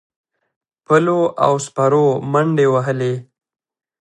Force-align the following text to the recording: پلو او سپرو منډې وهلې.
پلو 0.85 1.19
او 1.45 1.53
سپرو 1.65 2.05
منډې 2.31 2.67
وهلې. 2.73 3.13